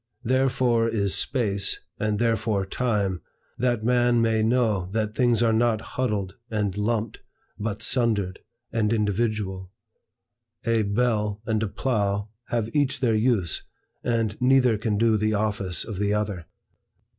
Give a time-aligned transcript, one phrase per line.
[0.23, 3.21] Therefore is Space, and therefore Time,
[3.59, 7.19] that man may know that things are not huddled and lumped,
[7.59, 8.39] but sundered
[8.71, 9.69] and individual.
[10.65, 13.61] A bell and a plough have each their use,
[14.03, 16.47] and neither can do the office of the other.